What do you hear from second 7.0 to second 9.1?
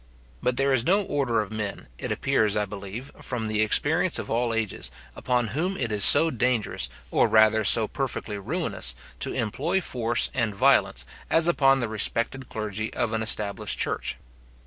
or rather so perfectly ruinous,